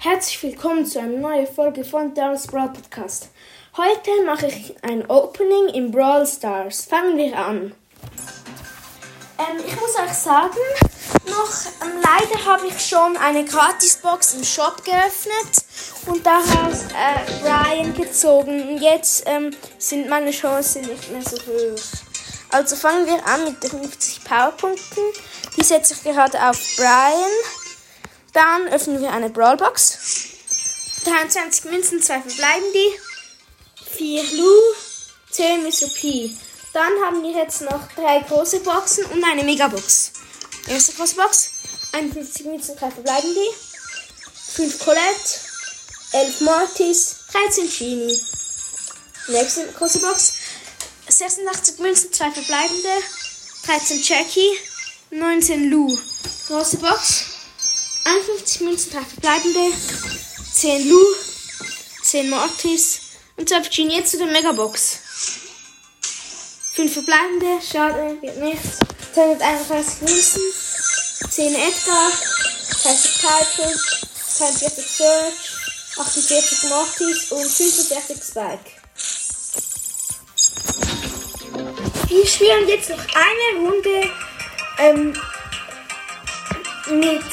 Herzlich 0.00 0.40
willkommen 0.44 0.86
zu 0.86 1.00
einer 1.00 1.18
neuen 1.18 1.48
Folge 1.48 1.82
von 1.82 2.14
Daryl's 2.14 2.46
Brawl 2.46 2.68
Podcast. 2.68 3.30
Heute 3.76 4.10
mache 4.24 4.46
ich 4.46 4.76
ein 4.84 5.10
Opening 5.10 5.74
in 5.74 5.90
Brawl 5.90 6.24
Stars. 6.24 6.84
Fangen 6.84 7.16
wir 7.16 7.36
an. 7.36 7.74
Ähm, 9.40 9.56
ich 9.66 9.74
muss 9.74 9.98
euch 9.98 10.12
sagen, 10.12 10.56
noch 11.26 11.50
ähm, 11.82 12.00
leider 12.00 12.44
habe 12.44 12.68
ich 12.68 12.80
schon 12.80 13.16
eine 13.16 13.44
Gratisbox 13.44 14.34
im 14.34 14.44
Shop 14.44 14.84
geöffnet 14.84 15.64
und 16.06 16.24
daraus 16.24 16.84
äh, 16.94 17.42
Brian 17.42 17.92
gezogen. 17.92 18.80
Jetzt 18.80 19.24
ähm, 19.26 19.50
sind 19.78 20.08
meine 20.08 20.30
Chancen 20.30 20.82
nicht 20.82 21.10
mehr 21.10 21.22
so 21.22 21.36
hoch. 21.38 21.82
Also 22.50 22.76
fangen 22.76 23.04
wir 23.04 23.26
an 23.26 23.46
mit 23.46 23.60
den 23.64 23.70
50 23.70 24.22
Powerpunkten. 24.22 25.02
Die 25.56 25.64
setze 25.64 25.94
ich 25.94 26.04
gerade 26.04 26.40
auf 26.48 26.56
Brian. 26.76 27.67
Dann 28.38 28.68
öffnen 28.68 29.00
wir 29.00 29.10
eine 29.10 29.30
Brawlbox. 29.30 29.98
23 31.04 31.72
Münzen, 31.72 32.00
2 32.00 32.20
verbleiben 32.20 32.72
die. 32.72 33.00
4 33.96 34.22
Lu, 34.36 34.52
10 35.32 35.64
Mr. 35.64 35.88
P. 35.92 36.30
Dann 36.72 36.92
haben 37.04 37.24
wir 37.24 37.32
jetzt 37.32 37.62
noch 37.62 37.80
drei 37.96 38.20
große 38.20 38.60
Boxen 38.60 39.06
und 39.06 39.24
eine 39.24 39.42
Megabox. 39.42 40.12
Erste 40.68 40.92
große 40.92 41.16
Box. 41.16 41.50
51 41.90 42.46
Münzen, 42.46 42.76
3 42.76 42.92
verbleiben 42.92 43.34
die. 43.34 44.52
5 44.52 44.78
Colette, 44.84 45.40
11 46.12 46.40
Mortis, 46.42 47.16
13 47.32 47.68
Genie. 47.68 48.22
Nächste 49.26 49.66
große 49.72 49.98
Box. 49.98 50.34
86 51.08 51.80
Münzen, 51.80 52.12
2 52.12 52.30
verbleibende. 52.30 53.02
13 53.66 54.00
Jackie, 54.00 54.58
19 55.10 55.70
Lu. 55.70 55.98
Große 56.46 56.76
Box. 56.76 57.37
51 58.08 58.60
Münzen, 58.62 58.92
3 58.92 59.00
verbleibende, 59.02 59.76
10 60.54 60.88
Lu, 60.88 61.04
10 62.02 62.30
Mortis 62.30 63.00
und 63.36 63.46
12 63.46 63.68
Genie. 63.68 63.96
Jetzt 63.96 64.12
zu 64.12 64.18
der 64.18 64.28
Megabox. 64.28 64.98
5 66.72 66.90
verbleibende, 66.90 67.60
schade, 67.60 68.16
wird 68.22 68.38
nichts. 68.38 68.78
231 69.12 70.00
Münzen, 70.02 70.42
10 71.28 71.54
Edgar, 71.54 72.12
30 72.82 73.12
Piper, 73.20 73.72
42 74.36 74.86
Search, 74.86 75.34
48 75.98 76.62
Mortis 76.70 77.32
und 77.32 77.46
45 77.46 78.22
Spike. 78.22 78.70
Wir 82.08 82.26
spielen 82.26 82.68
jetzt 82.68 82.88
noch 82.88 82.98
eine 82.98 83.68
Runde 83.68 84.10
ähm, 84.78 85.20
mit 86.90 87.24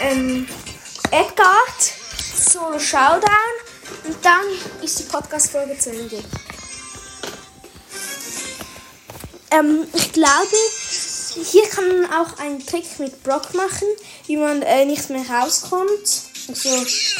ähm, 0.00 0.48
Edgard, 1.10 1.80
Solo 2.34 2.78
Showdown 2.78 3.22
und 4.04 4.24
dann 4.24 4.44
ist 4.82 4.98
die 4.98 5.04
Podcast-Folge 5.04 5.78
zu 5.78 5.90
Ende. 5.90 6.22
Ähm, 9.50 9.86
ich 9.94 10.12
glaube, 10.12 10.56
hier 11.44 11.68
kann 11.68 11.88
man 11.88 12.12
auch 12.12 12.38
einen 12.38 12.64
Trick 12.64 12.98
mit 12.98 13.22
Brock 13.22 13.54
machen, 13.54 13.88
wie 14.26 14.36
man 14.36 14.62
äh, 14.62 14.84
nicht 14.84 15.08
mehr 15.10 15.24
rauskommt. 15.28 16.22
Also, 16.48 16.82
ich 16.82 17.16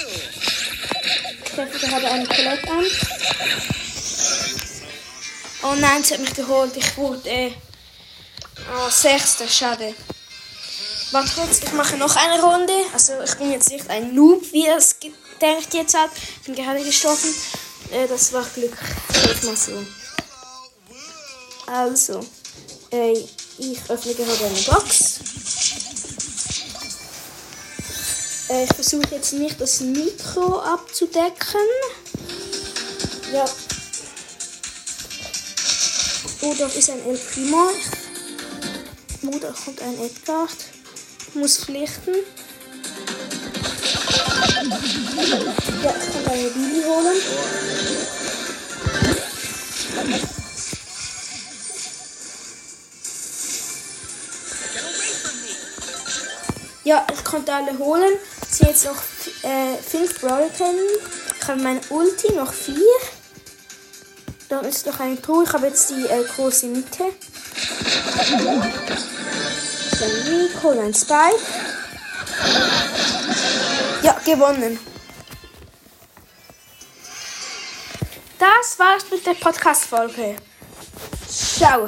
gerade 1.54 2.08
eine 2.08 2.26
Colette 2.26 2.70
an. 2.70 2.84
Oh 5.62 5.74
nein, 5.76 6.04
sie 6.04 6.14
hat 6.14 6.20
mich 6.20 6.34
geholt. 6.34 6.76
Ich 6.76 6.96
wurde 6.96 7.28
äh, 7.28 7.52
oh, 8.72 8.90
Sechster, 8.90 9.48
schade. 9.48 9.94
Warte 11.12 11.30
kurz, 11.34 11.60
ich 11.62 11.72
mache 11.72 11.96
noch 11.96 12.16
eine 12.16 12.42
Runde. 12.42 12.72
Also 12.92 13.12
ich 13.24 13.34
bin 13.36 13.52
jetzt 13.52 13.70
nicht 13.70 13.88
ein 13.88 14.14
Noob, 14.14 14.42
wie 14.52 14.66
er 14.66 14.76
es 14.76 14.96
gedacht 14.98 15.72
jetzt 15.72 15.96
hat. 15.96 16.10
Ich 16.40 16.46
bin 16.46 16.54
gerade 16.56 16.82
gestorben. 16.82 17.34
Äh, 17.92 18.08
das 18.08 18.32
war 18.32 18.44
Glück. 18.54 18.76
Sag 19.12 19.44
mal 19.44 19.56
so. 19.56 19.86
Also, 21.66 22.26
äh, 22.90 23.12
ich 23.58 23.78
öffne 23.88 24.14
gerade 24.14 24.46
eine 24.46 24.60
Box. 24.62 25.20
Äh, 28.48 28.64
ich 28.64 28.74
versuche 28.74 29.14
jetzt 29.14 29.32
nicht 29.32 29.60
das 29.60 29.80
Mikro 29.80 30.60
abzudecken. 30.60 31.60
Ja. 33.32 33.44
Oh, 36.42 36.54
dort 36.58 36.74
ist 36.74 36.90
ein 36.90 37.04
El 37.06 37.16
Primo. 37.16 37.70
Oh, 39.22 39.38
da 39.38 39.52
kommt 39.52 39.80
ein 39.82 39.98
Edgar. 40.00 40.48
Ich 41.36 41.42
muss 41.42 41.58
pflichten. 41.58 42.14
Ja, 45.82 45.94
ich 46.00 46.12
kann 46.12 46.32
eine 46.32 46.48
Bibi 46.48 46.82
holen. 46.82 47.16
Ja, 56.84 57.06
ich 57.12 57.22
konnte 57.22 57.52
alle 57.52 57.78
holen. 57.78 58.14
Es 58.50 58.56
sind 58.56 58.68
jetzt 58.68 58.86
noch 58.86 58.96
äh, 59.42 59.76
fünf 59.86 60.18
Brawler. 60.22 60.48
Ich 60.48 61.46
habe 61.48 61.60
meine 61.60 61.80
Ulti, 61.90 62.32
noch 62.32 62.54
vier. 62.54 62.80
Dann 64.48 64.64
ist 64.64 64.86
noch 64.86 65.00
eine 65.00 65.20
Truhe. 65.20 65.44
Ich 65.44 65.52
habe 65.52 65.66
jetzt 65.66 65.90
die 65.90 66.06
äh, 66.06 66.24
große 66.34 66.64
Mitte. 66.68 67.04
Dann 69.98 70.10
Rico, 70.26 70.70
ein 70.78 70.92
Spike. 70.92 71.40
Ja, 74.02 74.16
gewonnen. 74.24 74.78
Das 78.38 78.78
war's 78.78 79.04
mit 79.10 79.24
der 79.24 79.34
Podcast-Folge. 79.34 80.36
Ciao. 81.28 81.84